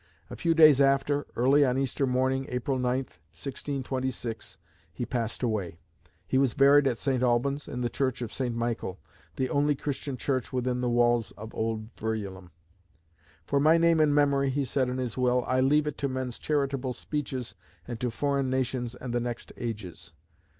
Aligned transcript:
A 0.31 0.35
few 0.35 0.55
days 0.55 0.81
after, 0.81 1.27
early 1.35 1.63
on 1.63 1.77
Easter 1.77 2.07
morning, 2.07 2.47
April 2.49 2.79
9, 2.79 2.97
1626, 2.97 4.57
he 4.91 5.05
passed 5.05 5.43
away. 5.43 5.77
He 6.25 6.39
was 6.39 6.55
buried 6.55 6.87
at 6.87 6.97
St. 6.97 7.21
Albans, 7.21 7.67
in 7.67 7.81
the 7.81 7.87
Church 7.87 8.23
of 8.23 8.33
St. 8.33 8.55
Michael, 8.55 8.99
"the 9.35 9.47
only 9.51 9.75
Christian 9.75 10.17
church 10.17 10.51
within 10.51 10.81
the 10.81 10.89
walls 10.89 11.33
of 11.33 11.53
old 11.53 11.91
Verulam." 11.95 12.49
"For 13.45 13.59
my 13.59 13.77
name 13.77 13.99
and 13.99 14.15
memory," 14.15 14.49
he 14.49 14.65
said 14.65 14.89
in 14.89 14.97
his 14.97 15.19
will, 15.19 15.43
"I 15.45 15.59
leave 15.61 15.85
it 15.85 15.99
to 15.99 16.09
men's 16.09 16.39
charitable 16.39 16.93
speeches, 16.93 17.53
and 17.87 17.99
to 17.99 18.09
foreign 18.09 18.49
nations 18.49 18.95
and 18.95 19.13
the 19.13 19.19
next 19.19 19.53
ages." 19.55 20.13